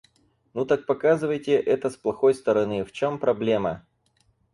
Ну 0.55 0.65
так 0.65 0.87
показывайте 0.87 1.51
это 1.53 1.91
с 1.91 1.95
плохой 1.95 2.33
стороны, 2.33 2.83
в 2.83 2.91
чём 2.91 3.19
проблема? 3.19 3.85